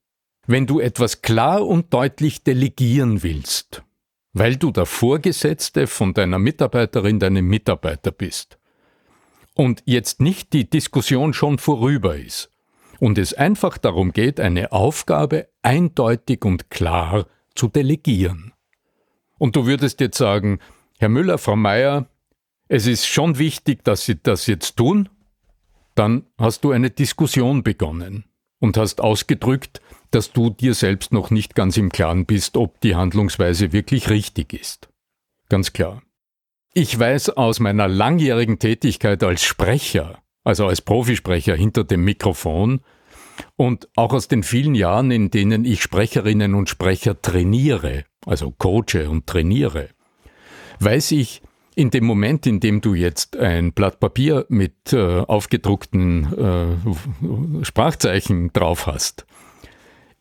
Wenn 0.45 0.65
du 0.65 0.79
etwas 0.79 1.21
klar 1.21 1.65
und 1.65 1.93
deutlich 1.93 2.43
delegieren 2.43 3.23
willst, 3.23 3.83
weil 4.33 4.55
du 4.55 4.71
der 4.71 4.85
Vorgesetzte 4.85 5.87
von 5.87 6.13
deiner 6.13 6.39
Mitarbeiterin, 6.39 7.19
deinem 7.19 7.47
Mitarbeiter 7.47 8.11
bist. 8.11 8.57
Und 9.53 9.81
jetzt 9.85 10.21
nicht 10.21 10.53
die 10.53 10.69
Diskussion 10.69 11.33
schon 11.33 11.57
vorüber 11.57 12.15
ist 12.15 12.51
und 12.99 13.17
es 13.17 13.33
einfach 13.33 13.77
darum 13.77 14.11
geht, 14.11 14.39
eine 14.39 14.71
Aufgabe 14.71 15.47
eindeutig 15.61 16.45
und 16.45 16.69
klar 16.69 17.27
zu 17.55 17.67
delegieren. 17.67 18.53
Und 19.39 19.55
du 19.55 19.65
würdest 19.65 19.99
jetzt 19.99 20.17
sagen, 20.17 20.59
Herr 20.99 21.09
Müller, 21.09 21.37
Frau 21.37 21.55
Meier, 21.55 22.07
es 22.67 22.87
ist 22.87 23.05
schon 23.05 23.37
wichtig, 23.37 23.83
dass 23.83 24.05
Sie 24.05 24.21
das 24.21 24.47
jetzt 24.47 24.77
tun, 24.77 25.09
dann 25.95 26.25
hast 26.37 26.63
du 26.63 26.71
eine 26.71 26.89
Diskussion 26.89 27.63
begonnen 27.63 28.25
und 28.59 28.77
hast 28.77 29.01
ausgedrückt, 29.01 29.81
dass 30.11 30.31
du 30.31 30.49
dir 30.49 30.73
selbst 30.73 31.11
noch 31.11 31.29
nicht 31.31 31.55
ganz 31.55 31.77
im 31.77 31.91
Klaren 31.91 32.25
bist, 32.25 32.57
ob 32.57 32.79
die 32.81 32.95
Handlungsweise 32.95 33.73
wirklich 33.73 34.09
richtig 34.09 34.53
ist. 34.53 34.89
Ganz 35.49 35.73
klar. 35.73 36.01
ich 36.73 36.97
weiß 36.97 37.31
aus 37.31 37.59
meiner 37.59 37.87
langjährigen 37.87 38.59
Tätigkeit 38.59 39.23
als 39.23 39.43
Sprecher, 39.43 40.19
also 40.43 40.67
als 40.67 40.81
Profisprecher 40.81 41.55
hinter 41.55 41.83
dem 41.83 42.03
Mikrofon 42.03 42.81
und 43.55 43.89
auch 43.95 44.13
aus 44.13 44.27
den 44.27 44.43
vielen 44.43 44.75
Jahren, 44.75 45.09
in 45.09 45.31
denen 45.31 45.65
ich 45.65 45.81
Sprecherinnen 45.81 46.53
und 46.53 46.69
Sprecher 46.69 47.19
trainiere, 47.19 48.05
also 48.27 48.51
coache 48.51 49.09
und 49.09 49.25
trainiere, 49.25 49.89
weiß 50.79 51.13
ich, 51.13 51.41
in 51.75 51.89
dem 51.89 52.05
Moment, 52.05 52.45
in 52.45 52.59
dem 52.59 52.81
du 52.81 52.93
jetzt 52.93 53.37
ein 53.37 53.71
Blatt 53.73 53.99
Papier 53.99 54.45
mit 54.49 54.93
äh, 54.93 55.19
aufgedruckten 55.21 56.77
äh, 57.61 57.65
Sprachzeichen 57.65 58.51
drauf 58.53 58.87
hast, 58.87 59.25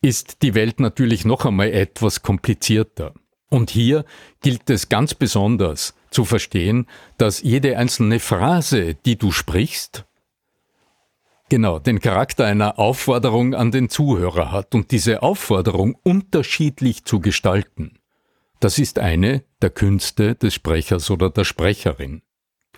ist 0.06 0.42
die 0.42 0.54
Welt 0.54 0.78
natürlich 0.78 1.24
noch 1.24 1.44
einmal 1.46 1.72
etwas 1.72 2.22
komplizierter. 2.22 3.12
Und 3.50 3.70
hier 3.70 4.04
gilt 4.40 4.70
es 4.70 4.88
ganz 4.88 5.14
besonders, 5.14 5.94
zu 6.12 6.24
verstehen, 6.24 6.86
dass 7.18 7.42
jede 7.42 7.76
einzelne 7.76 8.20
Phrase, 8.20 8.94
die 8.94 9.18
du 9.18 9.32
sprichst, 9.32 10.06
genau 11.48 11.80
den 11.80 11.98
Charakter 11.98 12.46
einer 12.46 12.78
Aufforderung 12.78 13.54
an 13.54 13.72
den 13.72 13.88
Zuhörer 13.88 14.52
hat 14.52 14.76
und 14.76 14.92
diese 14.92 15.24
Aufforderung 15.24 15.96
unterschiedlich 16.04 17.04
zu 17.04 17.18
gestalten. 17.18 17.98
Das 18.60 18.78
ist 18.78 19.00
eine 19.00 19.42
der 19.60 19.70
Künste 19.70 20.36
des 20.36 20.54
Sprechers 20.54 21.10
oder 21.10 21.30
der 21.30 21.44
Sprecherin. 21.44 22.22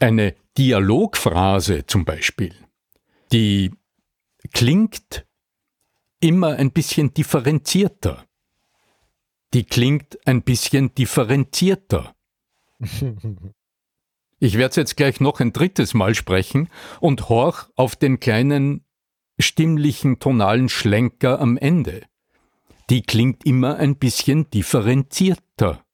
Eine 0.01 0.35
Dialogphrase 0.57 1.85
zum 1.85 2.07
Beispiel, 2.07 2.55
die 3.33 3.71
klingt 4.55 5.28
immer 6.21 6.57
ein 6.57 6.73
bisschen 6.73 7.15
differenzierter. 7.15 8.25
Die 9.55 9.65
klingt 9.65 10.19
ein 10.27 10.43
bisschen 10.43 10.95
differenzierter. 10.95 12.15
Ich 14.41 14.57
werde 14.57 14.71
es 14.71 14.77
jetzt 14.77 14.97
gleich 14.97 15.21
noch 15.21 15.41
ein 15.41 15.53
drittes 15.53 15.95
Mal 15.95 16.15
sprechen 16.15 16.69
und 17.01 17.29
horch 17.29 17.69
auf 17.75 17.97
den 17.97 18.21
kleinen 18.21 18.85
stimmlichen 19.41 20.21
tonalen 20.21 20.69
Schlenker 20.69 21.41
am 21.41 21.57
Ende. 21.57 22.03
Die 22.89 23.03
klingt 23.03 23.45
immer 23.45 23.77
ein 23.79 23.97
bisschen 23.97 24.49
differenzierter. 24.51 25.85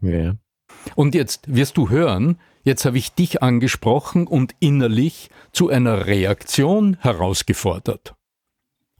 Ja. 0.00 0.34
Und 0.96 1.14
jetzt 1.14 1.54
wirst 1.54 1.76
du 1.76 1.90
hören, 1.90 2.40
jetzt 2.64 2.84
habe 2.84 2.98
ich 2.98 3.12
dich 3.12 3.42
angesprochen 3.42 4.26
und 4.26 4.54
innerlich 4.58 5.30
zu 5.52 5.68
einer 5.68 6.06
Reaktion 6.06 6.96
herausgefordert. 7.00 8.16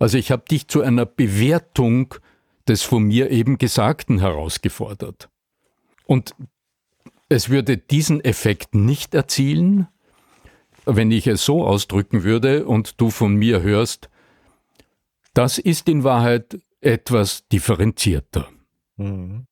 Also 0.01 0.19
ich 0.19 0.33
habe 0.33 0.45
dich 0.51 0.67
zu 0.67 0.81
einer 0.81 1.07
Bewertung 1.07 2.15
des 2.67 2.83
von 2.83 3.05
mir 3.05 3.31
eben 3.31 3.59
Gesagten 3.59 4.19
herausgefordert. 4.19 5.29
Und 6.07 6.35
es 7.29 7.51
würde 7.51 7.77
diesen 7.77 8.25
Effekt 8.25 8.75
nicht 8.75 9.15
erzielen, 9.15 9.87
wenn 10.87 11.11
ich 11.11 11.27
es 11.27 11.45
so 11.45 11.65
ausdrücken 11.65 12.25
würde 12.25 12.67
und 12.67 13.01
du 13.01 13.11
von 13.11 13.37
mir 13.37 13.63
hörst, 13.63 14.09
das 15.35 15.59
ist 15.59 15.89
in 15.89 16.03
Wahrheit 16.03 16.59
etwas 16.81 17.47
differenzierter. 17.49 18.49
Mhm. 18.97 19.47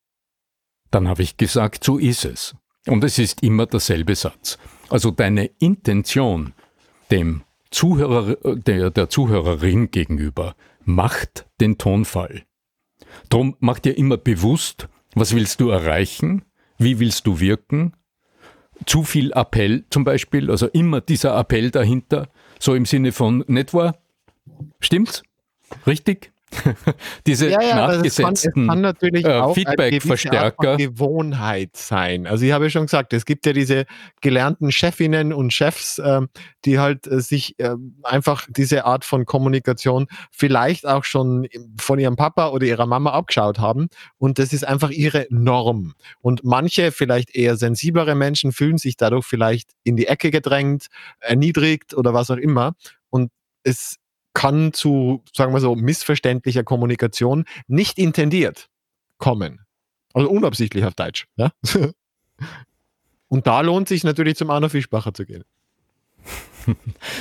Dann 0.89 1.07
habe 1.07 1.21
ich 1.21 1.37
gesagt, 1.37 1.83
so 1.83 1.99
ist 1.99 2.25
es. 2.25 2.55
Und 2.87 3.03
es 3.03 3.19
ist 3.19 3.43
immer 3.43 3.67
derselbe 3.67 4.15
Satz. 4.15 4.57
Also 4.89 5.11
deine 5.11 5.45
Intention 5.59 6.53
dem 7.11 7.43
Zuhörer, 7.71 8.35
der, 8.55 8.89
der 8.89 9.09
Zuhörerin 9.09 9.91
gegenüber 9.91 10.55
macht 10.83 11.47
den 11.61 11.77
Tonfall. 11.77 12.43
Drum 13.29 13.55
mach 13.59 13.79
dir 13.79 13.97
immer 13.97 14.17
bewusst, 14.17 14.87
was 15.15 15.35
willst 15.35 15.61
du 15.61 15.69
erreichen 15.69 16.43
wie 16.79 16.99
willst 16.99 17.27
du 17.27 17.39
wirken? 17.39 17.93
Zu 18.85 19.03
viel 19.03 19.33
Appell 19.33 19.83
zum 19.89 20.05
Beispiel, 20.05 20.49
also 20.49 20.67
immer 20.67 21.01
dieser 21.01 21.37
Appell 21.37 21.69
dahinter, 21.69 22.29
so 22.57 22.73
im 22.73 22.85
Sinne 22.85 23.11
von 23.11 23.43
nicht 23.47 23.73
wahr? 23.73 23.97
Stimmt's? 24.79 25.23
Richtig? 25.85 26.31
Diese 27.27 27.49
ja, 27.49 27.61
ja, 27.61 27.75
nachgesetzten 27.87 28.67
kann, 28.67 28.81
kann 28.81 29.13
äh, 29.13 29.53
Feedback-Verstärker. 29.53 30.77
Gewohnheit 30.77 31.75
sein. 31.75 32.27
Also 32.27 32.45
ich 32.45 32.51
habe 32.51 32.65
ja 32.65 32.69
schon 32.69 32.85
gesagt, 32.85 33.13
es 33.13 33.25
gibt 33.25 33.45
ja 33.45 33.53
diese 33.53 33.85
gelernten 34.21 34.71
Chefinnen 34.71 35.31
und 35.31 35.53
Chefs, 35.53 35.99
äh, 35.99 36.21
die 36.65 36.79
halt 36.79 37.07
äh, 37.07 37.21
sich 37.21 37.59
äh, 37.59 37.75
einfach 38.03 38.47
diese 38.49 38.85
Art 38.85 39.05
von 39.05 39.25
Kommunikation 39.25 40.07
vielleicht 40.31 40.87
auch 40.87 41.03
schon 41.03 41.47
von 41.79 41.99
ihrem 41.99 42.15
Papa 42.15 42.49
oder 42.49 42.65
ihrer 42.65 42.87
Mama 42.87 43.11
abgeschaut 43.11 43.59
haben. 43.59 43.89
Und 44.17 44.39
das 44.39 44.51
ist 44.51 44.65
einfach 44.65 44.89
ihre 44.89 45.27
Norm. 45.29 45.93
Und 46.19 46.43
manche, 46.43 46.91
vielleicht 46.91 47.35
eher 47.35 47.57
sensiblere 47.57 48.15
Menschen, 48.15 48.51
fühlen 48.51 48.77
sich 48.77 48.97
dadurch 48.97 49.25
vielleicht 49.25 49.71
in 49.83 49.95
die 49.95 50.07
Ecke 50.07 50.31
gedrängt, 50.31 50.87
erniedrigt 51.19 51.93
oder 51.93 52.13
was 52.13 52.31
auch 52.31 52.37
immer. 52.37 52.73
Und 53.09 53.31
es 53.63 53.98
kann 54.33 54.73
zu, 54.73 55.23
sagen 55.33 55.53
wir 55.53 55.59
so, 55.59 55.75
missverständlicher 55.75 56.63
Kommunikation 56.63 57.45
nicht 57.67 57.97
intendiert 57.97 58.69
kommen. 59.17 59.65
Also 60.13 60.29
unabsichtlich 60.29 60.85
auf 60.85 60.95
Deutsch. 60.95 61.27
Ja? 61.35 61.51
Und 63.27 63.45
da 63.45 63.61
lohnt 63.61 63.87
sich 63.87 64.03
natürlich 64.03 64.35
zum 64.35 64.49
Arno 64.49 64.69
Fischbacher 64.69 65.13
zu 65.13 65.25
gehen. 65.25 65.43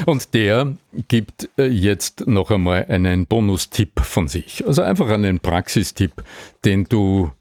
Und 0.07 0.35
der 0.35 0.77
gibt 1.09 1.49
äh, 1.59 1.67
jetzt 1.67 2.27
noch 2.27 2.51
einmal 2.51 2.87
einen 2.87 3.27
Bonustipp 3.27 4.01
von 4.01 4.29
sich. 4.29 4.67
Also 4.67 4.83
einfach 4.83 5.09
einen 5.09 5.41
Praxistipp, 5.41 6.25
den 6.65 6.85
du 6.85 7.33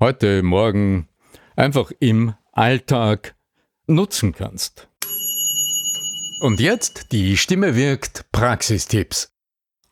heute, 0.00 0.42
morgen 0.42 1.08
einfach 1.56 1.92
im 2.00 2.34
Alltag 2.52 3.34
nutzen 3.86 4.32
kannst. 4.32 4.88
Und 6.40 6.58
jetzt 6.58 7.12
die 7.12 7.36
Stimme 7.36 7.76
wirkt 7.76 8.24
Praxistipps. 8.32 9.30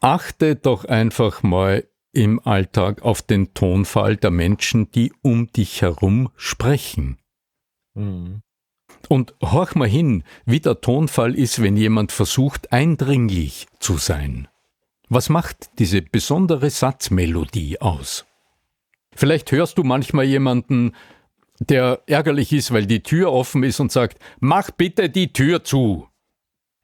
Achte 0.00 0.56
doch 0.56 0.86
einfach 0.86 1.42
mal 1.42 1.86
im 2.12 2.40
Alltag 2.40 3.02
auf 3.02 3.20
den 3.20 3.52
Tonfall 3.52 4.16
der 4.16 4.30
Menschen, 4.30 4.90
die 4.90 5.12
um 5.20 5.52
dich 5.52 5.82
herum 5.82 6.30
sprechen. 6.36 7.18
Mhm. 7.92 8.40
Und 9.08 9.34
horch 9.42 9.74
mal 9.74 9.88
hin, 9.88 10.24
wie 10.46 10.60
der 10.60 10.80
Tonfall 10.80 11.34
ist, 11.34 11.62
wenn 11.62 11.76
jemand 11.76 12.12
versucht, 12.12 12.72
eindringlich 12.72 13.66
zu 13.78 13.98
sein. 13.98 14.48
Was 15.10 15.28
macht 15.28 15.78
diese 15.78 16.00
besondere 16.00 16.70
Satzmelodie 16.70 17.82
aus? 17.82 18.24
Vielleicht 19.14 19.52
hörst 19.52 19.76
du 19.76 19.84
manchmal 19.84 20.24
jemanden, 20.24 20.94
der 21.60 22.00
ärgerlich 22.06 22.54
ist, 22.54 22.72
weil 22.72 22.86
die 22.86 23.02
Tür 23.02 23.32
offen 23.32 23.64
ist 23.64 23.80
und 23.80 23.92
sagt, 23.92 24.18
mach 24.40 24.70
bitte 24.70 25.10
die 25.10 25.34
Tür 25.34 25.62
zu. 25.62 26.08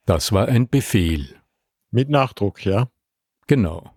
Das 0.07 0.33
war 0.33 0.49
ein 0.49 0.69
Befehl. 0.69 1.41
Mit 1.91 2.11
Nachdruck, 2.11 2.65
ja. 2.65 2.91
Genau. 3.47 3.91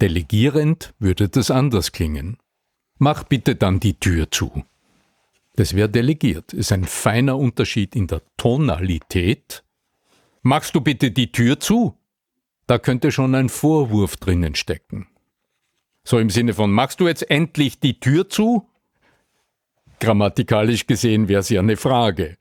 Delegierend 0.00 0.94
würde 0.98 1.28
das 1.28 1.50
anders 1.50 1.92
klingen. 1.92 2.36
Mach 2.98 3.24
bitte 3.24 3.54
dann 3.54 3.80
die 3.80 3.98
Tür 3.98 4.30
zu. 4.30 4.64
Das 5.56 5.74
wäre 5.74 5.88
delegiert. 5.88 6.52
Ist 6.52 6.72
ein 6.72 6.84
feiner 6.84 7.38
Unterschied 7.38 7.96
in 7.96 8.06
der 8.06 8.20
Tonalität. 8.36 9.64
Machst 10.42 10.74
du 10.74 10.80
bitte 10.80 11.10
die 11.10 11.32
Tür 11.32 11.58
zu? 11.58 11.96
Da 12.66 12.78
könnte 12.78 13.12
schon 13.12 13.34
ein 13.34 13.48
Vorwurf 13.48 14.16
drinnen 14.16 14.54
stecken. 14.54 15.06
So 16.02 16.18
im 16.18 16.28
Sinne 16.28 16.52
von, 16.52 16.70
machst 16.70 17.00
du 17.00 17.08
jetzt 17.08 17.30
endlich 17.30 17.80
die 17.80 17.98
Tür 17.98 18.28
zu? 18.28 18.68
Grammatikalisch 20.00 20.86
gesehen 20.86 21.28
wäre 21.28 21.40
es 21.40 21.48
ja 21.48 21.60
eine 21.60 21.76
Frage. 21.76 22.36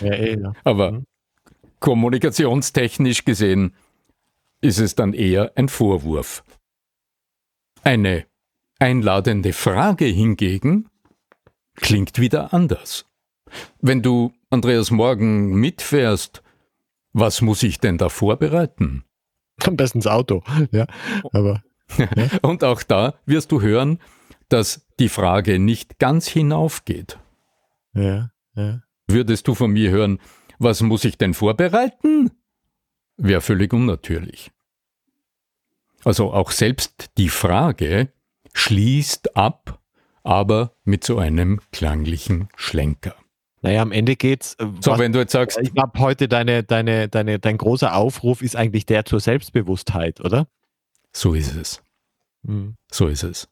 Ja, 0.00 0.12
eh, 0.12 0.38
ja. 0.38 0.52
Aber 0.64 0.92
mhm 0.92 1.06
kommunikationstechnisch 1.82 3.26
gesehen 3.26 3.74
ist 4.62 4.78
es 4.78 4.94
dann 4.94 5.12
eher 5.12 5.52
ein 5.56 5.68
Vorwurf. 5.68 6.44
Eine 7.82 8.24
einladende 8.78 9.52
Frage 9.52 10.06
hingegen 10.06 10.88
klingt 11.74 12.18
wieder 12.18 12.54
anders. 12.54 13.04
Wenn 13.80 14.00
du, 14.00 14.32
Andreas, 14.48 14.90
morgen 14.90 15.54
mitfährst, 15.54 16.42
was 17.12 17.42
muss 17.42 17.62
ich 17.62 17.80
denn 17.80 17.98
da 17.98 18.08
vorbereiten? 18.08 19.04
Am 19.64 19.76
besten 19.76 20.00
das 20.00 20.10
Auto, 20.10 20.42
ja. 20.70 20.86
Aber, 21.32 21.62
ja. 21.98 22.08
Und 22.42 22.64
auch 22.64 22.82
da 22.82 23.14
wirst 23.26 23.52
du 23.52 23.60
hören, 23.60 23.98
dass 24.48 24.86
die 24.98 25.08
Frage 25.08 25.58
nicht 25.58 25.98
ganz 25.98 26.28
hinaufgeht. 26.28 27.18
Ja, 27.94 28.30
ja. 28.54 28.82
Würdest 29.08 29.48
du 29.48 29.54
von 29.54 29.72
mir 29.72 29.90
hören, 29.90 30.20
was 30.62 30.80
muss 30.82 31.04
ich 31.04 31.18
denn 31.18 31.34
vorbereiten? 31.34 32.30
Wäre 33.16 33.40
völlig 33.40 33.72
unnatürlich. 33.72 34.50
Also 36.04 36.32
auch 36.32 36.50
selbst 36.50 37.10
die 37.16 37.28
Frage 37.28 38.12
schließt 38.52 39.36
ab, 39.36 39.80
aber 40.24 40.74
mit 40.84 41.04
so 41.04 41.18
einem 41.18 41.60
klanglichen 41.70 42.48
Schlenker. 42.56 43.14
Naja, 43.62 43.82
am 43.82 43.92
Ende 43.92 44.16
geht's. 44.16 44.54
Äh, 44.54 44.66
so, 44.80 44.92
was, 44.92 44.98
wenn 44.98 45.12
du 45.12 45.20
jetzt 45.20 45.32
sagst. 45.32 45.58
Ich 45.62 45.72
glaube, 45.72 45.98
heute 46.00 46.28
deine, 46.28 46.64
deine, 46.64 47.08
deine, 47.08 47.38
dein 47.38 47.58
großer 47.58 47.94
Aufruf 47.94 48.42
ist 48.42 48.56
eigentlich 48.56 48.86
der 48.86 49.04
zur 49.04 49.20
Selbstbewusstheit, 49.20 50.20
oder? 50.20 50.48
So 51.12 51.34
ist 51.34 51.54
es. 51.54 51.82
Mhm. 52.42 52.74
So 52.90 53.06
ist 53.06 53.22
es. 53.22 53.48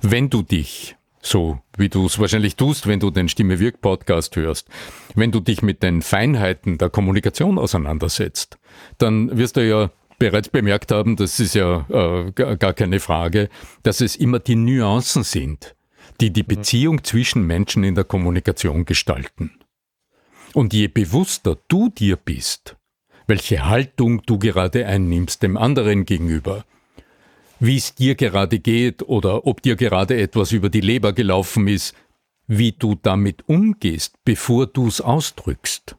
Wenn 0.00 0.30
du 0.30 0.42
dich 0.42 0.96
so 1.22 1.60
wie 1.76 1.88
du 1.88 2.04
es 2.04 2.18
wahrscheinlich 2.18 2.56
tust, 2.56 2.86
wenn 2.86 3.00
du 3.00 3.10
den 3.10 3.28
Stimme 3.28 3.60
Wirk 3.60 3.80
Podcast 3.80 4.36
hörst, 4.36 4.68
wenn 5.14 5.30
du 5.30 5.40
dich 5.40 5.62
mit 5.62 5.82
den 5.82 6.02
Feinheiten 6.02 6.76
der 6.76 6.90
Kommunikation 6.90 7.58
auseinandersetzt, 7.58 8.58
dann 8.98 9.36
wirst 9.36 9.56
du 9.56 9.66
ja 9.66 9.90
bereits 10.18 10.48
bemerkt 10.48 10.92
haben, 10.92 11.16
das 11.16 11.40
ist 11.40 11.54
ja 11.54 11.86
äh, 11.88 12.32
gar 12.32 12.74
keine 12.74 13.00
Frage, 13.00 13.48
dass 13.82 14.00
es 14.00 14.16
immer 14.16 14.40
die 14.40 14.56
Nuancen 14.56 15.22
sind, 15.22 15.74
die 16.20 16.32
die 16.32 16.42
mhm. 16.42 16.48
Beziehung 16.48 17.04
zwischen 17.04 17.46
Menschen 17.46 17.84
in 17.84 17.94
der 17.94 18.04
Kommunikation 18.04 18.84
gestalten. 18.84 19.52
Und 20.54 20.74
je 20.74 20.88
bewusster 20.88 21.56
du 21.68 21.88
dir 21.88 22.16
bist, 22.16 22.76
welche 23.26 23.64
Haltung 23.68 24.22
du 24.26 24.38
gerade 24.38 24.86
einnimmst 24.86 25.42
dem 25.42 25.56
anderen 25.56 26.04
gegenüber, 26.04 26.64
wie 27.62 27.76
es 27.76 27.94
dir 27.94 28.16
gerade 28.16 28.58
geht 28.58 29.04
oder 29.04 29.46
ob 29.46 29.62
dir 29.62 29.76
gerade 29.76 30.20
etwas 30.20 30.50
über 30.50 30.68
die 30.68 30.80
Leber 30.80 31.12
gelaufen 31.12 31.68
ist, 31.68 31.94
wie 32.48 32.72
du 32.72 32.96
damit 32.96 33.48
umgehst, 33.48 34.16
bevor 34.24 34.66
du 34.66 34.88
es 34.88 35.00
ausdrückst. 35.00 35.96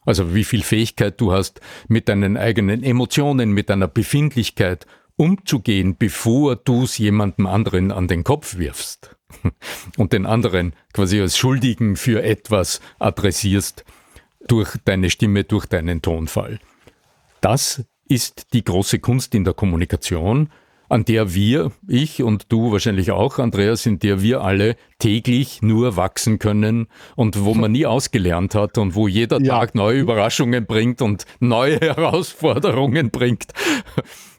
Also 0.00 0.34
wie 0.34 0.44
viel 0.44 0.62
Fähigkeit 0.62 1.20
du 1.20 1.30
hast, 1.30 1.60
mit 1.88 2.08
deinen 2.08 2.38
eigenen 2.38 2.82
Emotionen, 2.82 3.50
mit 3.50 3.68
deiner 3.68 3.86
Befindlichkeit 3.86 4.86
umzugehen, 5.16 5.96
bevor 5.98 6.56
du 6.56 6.84
es 6.84 6.96
jemandem 6.96 7.46
anderen 7.46 7.92
an 7.92 8.08
den 8.08 8.24
Kopf 8.24 8.56
wirfst 8.56 9.14
und 9.98 10.14
den 10.14 10.24
anderen 10.24 10.72
quasi 10.94 11.20
als 11.20 11.36
Schuldigen 11.36 11.96
für 11.96 12.22
etwas 12.22 12.80
adressierst 12.98 13.84
durch 14.46 14.70
deine 14.86 15.10
Stimme, 15.10 15.44
durch 15.44 15.66
deinen 15.66 16.00
Tonfall. 16.00 16.60
Das 17.42 17.84
ist 18.08 18.54
die 18.54 18.64
große 18.64 19.00
Kunst 19.00 19.34
in 19.34 19.44
der 19.44 19.52
Kommunikation, 19.52 20.48
an 20.88 21.04
der 21.04 21.34
wir, 21.34 21.72
ich 21.86 22.22
und 22.22 22.50
du 22.52 22.72
wahrscheinlich 22.72 23.10
auch, 23.10 23.38
Andreas, 23.38 23.86
in 23.86 23.98
der 23.98 24.22
wir 24.22 24.42
alle 24.42 24.76
täglich 24.98 25.62
nur 25.62 25.96
wachsen 25.96 26.38
können 26.38 26.88
und 27.14 27.44
wo 27.44 27.54
man 27.54 27.72
nie 27.72 27.86
ausgelernt 27.86 28.54
hat 28.54 28.78
und 28.78 28.94
wo 28.94 29.06
jeder 29.06 29.40
ja. 29.40 29.58
Tag 29.58 29.74
neue 29.74 30.00
Überraschungen 30.00 30.66
bringt 30.66 31.02
und 31.02 31.24
neue 31.40 31.78
Herausforderungen 31.80 33.10
bringt. 33.10 33.52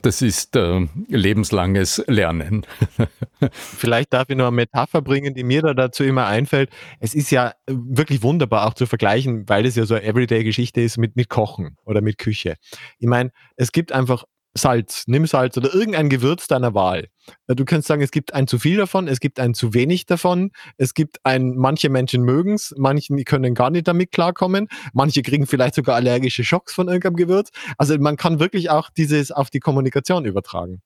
Das 0.02 0.22
ist 0.22 0.56
äh, 0.56 0.88
lebenslanges 1.08 2.04
Lernen. 2.08 2.66
Vielleicht 3.52 4.14
darf 4.14 4.30
ich 4.30 4.38
noch 4.38 4.48
eine 4.48 4.56
Metapher 4.56 5.02
bringen, 5.02 5.34
die 5.34 5.44
mir 5.44 5.62
da 5.62 5.74
dazu 5.74 6.04
immer 6.04 6.26
einfällt. 6.26 6.70
Es 7.00 7.14
ist 7.14 7.32
ja 7.32 7.54
wirklich 7.68 8.24
wunderbar 8.24 8.68
auch 8.68 8.74
zu 8.74 8.86
vergleichen, 8.86 9.48
weil 9.48 9.66
es 9.66 9.76
ja 9.76 9.86
so 9.86 9.96
eine 9.96 10.04
Everyday-Geschichte 10.04 10.82
ist 10.82 10.98
mit, 10.98 11.16
mit 11.16 11.30
Kochen 11.30 11.78
oder 11.84 12.02
mit 12.02 12.18
Küche. 12.18 12.56
Ich 12.98 13.08
meine, 13.08 13.32
es 13.56 13.72
gibt 13.72 13.92
einfach 13.92 14.24
Salz, 14.54 15.04
nimm 15.08 15.28
Salz 15.28 15.58
oder 15.58 15.74
irgendein 15.74 16.10
Gewürz 16.10 16.48
deiner 16.48 16.74
Wahl. 16.74 17.08
Äh, 17.48 17.56
du 17.56 17.66
kannst 17.66 17.88
sagen, 17.88 18.02
es 18.02 18.12
gibt 18.12 18.34
ein 18.34 18.48
zu 18.48 18.60
viel 18.60 18.78
davon, 18.78 19.08
es 19.08 19.20
gibt 19.20 19.40
ein 19.40 19.54
zu 19.54 19.74
wenig 19.74 20.06
davon, 20.06 20.52
es 20.78 20.94
gibt 20.94 21.18
ein, 21.24 21.56
manche 21.56 21.90
Menschen 21.90 22.24
mögen 22.24 22.56
es, 22.56 22.74
manche 22.78 23.16
können 23.24 23.54
gar 23.54 23.70
nicht 23.70 23.88
damit 23.88 24.12
klarkommen, 24.12 24.68
manche 24.94 25.22
kriegen 25.22 25.46
vielleicht 25.46 25.76
sogar 25.76 25.96
allergische 25.96 26.44
Schocks 26.44 26.74
von 26.74 26.88
irgendeinem 26.88 27.16
Gewürz. 27.16 27.50
Also 27.78 27.98
man 27.98 28.18
kann 28.18 28.40
wirklich 28.40 28.70
auch 28.70 28.90
dieses 28.90 29.32
auf 29.32 29.50
die 29.50 29.60
Kommunikation 29.60 30.26
übertragen. 30.26 30.82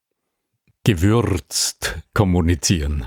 Gewürzt 0.86 1.96
kommunizieren. 2.13 3.05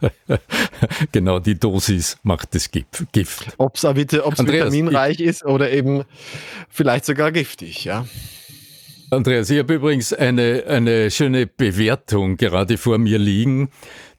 genau 1.12 1.40
die 1.40 1.58
Dosis 1.58 2.16
macht 2.22 2.54
das 2.54 2.70
Gift. 2.70 3.54
Ob 3.58 3.74
es 3.74 3.82
vitaminreich 3.82 5.18
ist 5.18 5.44
oder 5.44 5.72
eben 5.72 6.04
vielleicht 6.68 7.04
sogar 7.04 7.32
giftig, 7.32 7.84
ja. 7.84 8.06
Andreas, 9.12 9.50
ich 9.50 9.58
habe 9.58 9.74
übrigens 9.74 10.14
eine, 10.14 10.64
eine 10.66 11.10
schöne 11.10 11.46
Bewertung 11.46 12.38
gerade 12.38 12.78
vor 12.78 12.96
mir 12.96 13.18
liegen, 13.18 13.68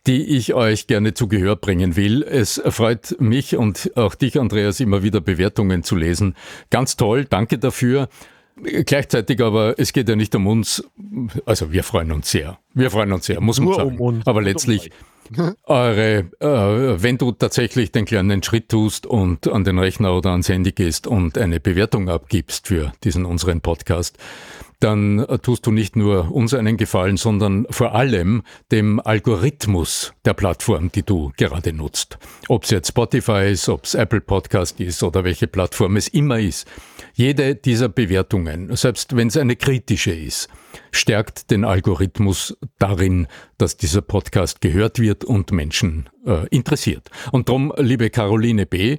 die 0.05 0.23
ich 0.23 0.53
euch 0.53 0.85
gerne 0.85 1.15
zu 1.15 1.27
Gehör 1.27 1.55
bringen 1.55 1.95
will. 1.95 2.21
Es 2.21 2.61
freut 2.63 3.19
mich 3.19 3.57
und 3.57 3.91
auch 3.95 4.13
dich, 4.13 4.39
Andreas, 4.39 4.79
immer 4.79 5.01
wieder 5.01 5.19
Bewertungen 5.19 5.81
zu 5.81 5.95
lesen. 5.95 6.35
Ganz 6.69 6.95
toll, 6.95 7.25
danke 7.25 7.57
dafür. 7.57 8.07
Gleichzeitig 8.61 9.41
aber, 9.41 9.79
es 9.79 9.93
geht 9.93 10.07
ja 10.09 10.15
nicht 10.15 10.35
um 10.35 10.45
uns, 10.45 10.87
also 11.47 11.71
wir 11.71 11.83
freuen 11.83 12.11
uns 12.11 12.29
sehr. 12.29 12.59
Wir 12.75 12.91
freuen 12.91 13.13
uns 13.13 13.25
sehr, 13.25 13.41
muss 13.41 13.57
man 13.57 13.69
Nur 13.69 13.75
sagen. 13.75 13.97
Um 13.97 14.21
aber 14.25 14.43
letztlich 14.43 14.91
eure, 15.63 16.29
äh, 16.39 17.01
wenn 17.01 17.17
du 17.17 17.31
tatsächlich 17.31 17.91
den 17.91 18.05
kleinen 18.05 18.43
Schritt 18.43 18.69
tust 18.69 19.07
und 19.07 19.47
an 19.47 19.63
den 19.63 19.79
Rechner 19.79 20.15
oder 20.15 20.29
ans 20.29 20.49
Handy 20.49 20.71
gehst 20.71 21.07
und 21.07 21.39
eine 21.39 21.59
Bewertung 21.59 22.09
abgibst 22.09 22.67
für 22.67 22.93
diesen 23.03 23.25
unseren 23.25 23.61
Podcast, 23.61 24.19
dann 24.79 25.19
äh, 25.19 25.39
tust 25.39 25.65
du 25.65 25.71
nicht 25.71 25.95
nur 25.95 26.31
uns 26.31 26.53
einen 26.53 26.77
Gefallen, 26.77 27.17
sondern 27.17 27.65
vor 27.69 27.95
allem 27.95 28.43
dem 28.71 28.99
Algorithmus 28.99 30.13
der 30.25 30.33
Plattform, 30.33 30.91
die 30.91 31.03
du 31.03 31.31
gerade 31.37 31.73
nutzt. 31.73 32.17
Ob 32.47 32.63
es 32.63 32.69
jetzt 32.69 32.89
Spotify 32.89 33.51
ist, 33.51 33.69
ob 33.69 33.85
es 33.85 33.93
Apple 33.93 34.21
Podcast 34.21 34.79
ist 34.79 35.03
oder 35.03 35.23
welche 35.23 35.47
Plattform 35.47 35.95
es 35.95 36.07
immer 36.07 36.39
ist. 36.39 36.67
Jede 37.13 37.55
dieser 37.55 37.89
Bewertungen, 37.89 38.75
selbst 38.75 39.15
wenn 39.15 39.27
es 39.27 39.37
eine 39.37 39.55
kritische 39.55 40.11
ist, 40.11 40.49
stärkt 40.91 41.51
den 41.51 41.63
Algorithmus 41.63 42.57
darin, 42.79 43.27
dass 43.57 43.77
dieser 43.77 44.01
Podcast 44.01 44.61
gehört 44.61 44.99
wird 44.99 45.23
und 45.23 45.51
Menschen 45.51 46.09
äh, 46.25 46.47
interessiert. 46.49 47.09
Und 47.31 47.49
darum, 47.49 47.73
liebe 47.77 48.09
Caroline 48.09 48.65
B., 48.65 48.97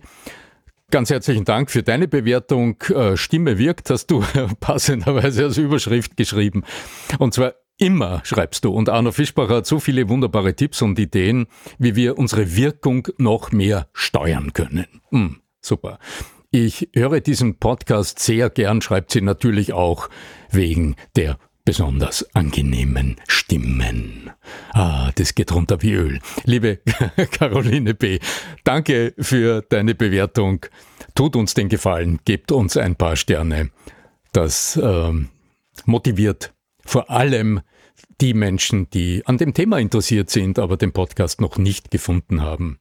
Ganz 0.95 1.11
herzlichen 1.11 1.45
Dank 1.45 1.73
für 1.73 1.83
deine 1.83 2.07
Bewertung. 2.07 2.81
Äh, 2.83 3.17
Stimme 3.17 3.59
wirkt, 3.59 3.91
hast 3.91 4.07
du 4.13 4.23
passenderweise 4.61 5.43
als 5.43 5.59
Überschrift 5.59 6.17
geschrieben. 6.17 6.63
Und 7.19 7.35
zwar 7.35 7.55
immer 7.79 8.21
schreibst 8.23 8.65
du. 8.65 8.73
Und 8.73 8.89
Arno 8.89 9.11
Fischbacher 9.11 9.57
hat 9.57 9.67
so 9.67 9.81
viele 9.81 10.09
wunderbare 10.09 10.55
Tipps 10.55 10.83
und 10.83 10.97
Ideen, 11.01 11.49
wie 11.79 11.97
wir 11.97 12.17
unsere 12.17 12.55
Wirkung 12.55 13.09
noch 13.19 13.51
mehr 13.51 13.89
steuern 13.93 14.53
können. 14.53 14.87
Hm, 15.11 15.41
super. 15.61 15.99
Ich 16.53 16.91
höre 16.95 17.19
diesen 17.19 17.59
Podcast 17.59 18.21
sehr 18.21 18.49
gern, 18.49 18.81
schreibt 18.81 19.11
sie 19.11 19.21
natürlich 19.21 19.73
auch 19.73 20.09
wegen 20.53 20.95
der 21.17 21.39
besonders 21.64 22.35
angenehmen 22.35 23.16
Stimmen. 23.27 24.31
Ah, 24.72 25.11
das 25.14 25.35
geht 25.35 25.53
runter 25.53 25.81
wie 25.83 25.92
Öl. 25.92 26.20
Liebe 26.44 26.79
Caroline 27.31 27.94
B., 27.94 28.18
danke 28.64 29.14
für 29.18 29.62
deine 29.62 29.94
Bewertung. 29.94 30.66
Tut 31.14 31.37
uns 31.37 31.55
den 31.55 31.68
Gefallen, 31.68 32.20
gebt 32.24 32.53
uns 32.53 32.77
ein 32.77 32.96
paar 32.96 33.16
Sterne. 33.16 33.70
Das 34.33 34.79
ähm, 34.83 35.31
motiviert 35.87 36.53
vor 36.85 37.11
allem 37.11 37.61
die 38.20 38.35
Menschen, 38.35 38.90
die 38.90 39.27
an 39.27 39.38
dem 39.38 39.55
Thema 39.55 39.79
interessiert 39.79 40.31
sind, 40.31 40.59
aber 40.59 40.77
den 40.77 40.92
Podcast 40.92 41.40
noch 41.40 41.57
nicht 41.57 41.90
gefunden 41.90 42.42
haben, 42.42 42.79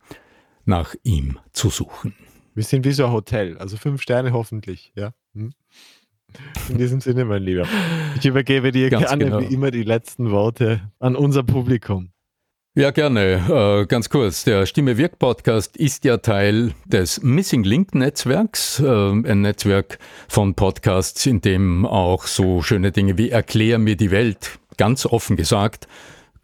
nach 0.66 0.96
ihm 1.04 1.40
zu 1.54 1.70
suchen. 1.70 2.16
Wir 2.54 2.64
sind 2.64 2.86
wie 2.86 2.92
so 2.92 3.06
ein 3.06 3.12
Hotel, 3.12 3.58
also 3.58 3.78
fünf 3.78 4.02
Sterne 4.02 4.34
hoffentlich, 4.34 4.92
ja. 4.96 5.14
Hm? 5.34 5.54
In 6.70 6.78
diesem 6.78 7.02
Sinne, 7.02 7.26
mein 7.26 7.44
Lieber. 7.44 7.68
Ich 8.18 8.26
übergebe 8.26 8.72
dir 8.72 8.90
Ganz 8.90 9.08
gerne 9.10 9.26
genau. 9.26 9.40
wie 9.42 9.54
immer 9.54 9.72
die 9.72 9.84
letzten 9.84 10.32
Worte 10.32 10.82
an 11.00 11.16
unser 11.16 11.44
Publikum. 11.44 12.10
Ja, 12.76 12.90
gerne. 12.90 13.82
Äh, 13.82 13.86
ganz 13.86 14.10
kurz. 14.10 14.46
Der 14.46 14.66
Stimme 14.66 14.98
Wirk 14.98 15.20
Podcast 15.20 15.78
ist 15.78 16.06
ja 16.06 16.18
Teil 16.18 16.74
des 16.86 17.22
Missing 17.22 17.64
Link 17.64 17.94
Netzwerks, 17.94 18.80
äh, 18.80 19.12
ein 19.12 19.42
Netzwerk 19.42 20.00
von 20.28 20.56
Podcasts, 20.56 21.24
in 21.28 21.40
dem 21.42 21.86
auch 21.86 22.26
so 22.26 22.64
schöne 22.64 22.92
Dinge 22.92 23.20
wie 23.20 23.30
Erklär 23.30 23.78
mir 23.78 23.96
die 23.96 24.10
Welt, 24.10 24.58
ganz 24.78 25.06
offen 25.06 25.36
gesagt, 25.36 25.88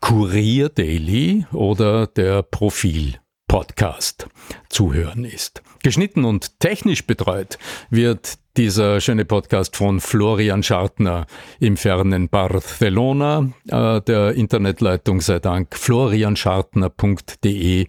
Kurier 0.01 0.69
Daily 0.69 1.47
oder 1.51 2.05
der 2.05 2.43
Profil 2.43 3.15
Podcast 3.49 4.29
zu 4.69 4.93
hören 4.93 5.25
ist. 5.25 5.61
Geschnitten 5.81 6.23
und 6.23 6.59
technisch 6.59 7.07
betreut 7.07 7.57
wird 7.89 8.35
dieser 8.57 9.01
schöne 9.01 9.25
Podcast 9.25 9.75
von 9.75 9.99
Florian 9.99 10.61
Schartner 10.61 11.25
im 11.59 11.75
fernen 11.75 12.29
Barcelona. 12.29 13.49
Äh, 13.67 14.01
der 14.01 14.35
Internetleitung 14.35 15.19
sei 15.19 15.39
Dank 15.39 15.75
florianschartner.de. 15.75 17.87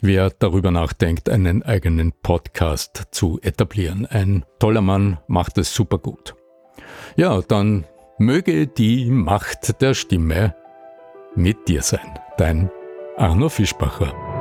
Wer 0.00 0.30
darüber 0.30 0.70
nachdenkt, 0.70 1.28
einen 1.28 1.64
eigenen 1.64 2.12
Podcast 2.22 3.08
zu 3.10 3.40
etablieren. 3.42 4.06
Ein 4.06 4.44
toller 4.60 4.82
Mann, 4.82 5.18
macht 5.26 5.58
es 5.58 5.74
super 5.74 5.98
gut. 5.98 6.36
Ja, 7.16 7.42
dann 7.42 7.86
möge 8.18 8.68
die 8.68 9.10
Macht 9.10 9.82
der 9.82 9.94
Stimme 9.94 10.54
mit 11.34 11.66
dir 11.66 11.82
sein. 11.82 12.20
Dein 12.38 12.70
Arno 13.16 13.48
Fischbacher. 13.48 14.31